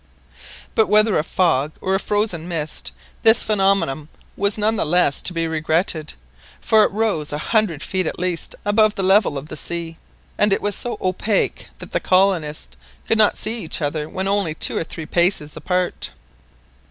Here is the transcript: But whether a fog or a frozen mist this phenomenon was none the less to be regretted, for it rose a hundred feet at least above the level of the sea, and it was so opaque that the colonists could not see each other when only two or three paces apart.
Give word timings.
But 0.73 0.89
whether 0.89 1.15
a 1.15 1.23
fog 1.23 1.73
or 1.79 1.93
a 1.93 1.99
frozen 1.99 2.47
mist 2.47 2.91
this 3.21 3.43
phenomenon 3.43 4.09
was 4.35 4.57
none 4.57 4.75
the 4.75 4.83
less 4.83 5.21
to 5.21 5.31
be 5.31 5.47
regretted, 5.47 6.15
for 6.59 6.83
it 6.83 6.91
rose 6.91 7.31
a 7.31 7.37
hundred 7.53 7.83
feet 7.83 8.07
at 8.07 8.17
least 8.17 8.55
above 8.65 8.95
the 8.95 9.03
level 9.03 9.37
of 9.37 9.45
the 9.47 9.55
sea, 9.55 9.97
and 10.39 10.51
it 10.51 10.59
was 10.63 10.75
so 10.75 10.97
opaque 11.01 11.67
that 11.77 11.91
the 11.91 11.99
colonists 11.99 12.75
could 13.07 13.19
not 13.19 13.37
see 13.37 13.61
each 13.63 13.79
other 13.79 14.09
when 14.09 14.27
only 14.27 14.55
two 14.55 14.75
or 14.75 14.83
three 14.83 15.05
paces 15.05 15.55
apart. 15.55 16.09